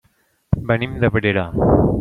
Venim 0.71 0.97
d'Abrera. 1.05 1.47